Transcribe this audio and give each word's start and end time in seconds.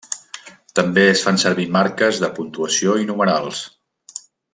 També 0.77 1.03
es 1.09 1.19
fan 1.27 1.37
servir 1.43 1.67
marques 1.77 2.21
de 2.25 2.31
puntuació 2.39 2.95
i 3.03 3.07
numerals. 3.11 3.61